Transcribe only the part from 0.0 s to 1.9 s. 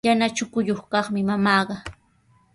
Yana chukuyuq kaqmi mamaaqa.